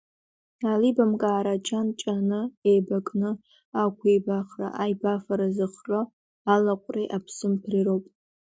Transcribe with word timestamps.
Аилибамкаара, 0.69 1.53
ҷан-ҷаны 1.65 2.41
еибакны 2.71 3.29
ақәибахра, 3.83 4.67
аибафара 4.83 5.47
зыхҟьо, 5.55 6.01
алаҟәреи 6.53 7.11
аԥсымҭәреи 7.15 7.85
роуп. 7.87 8.05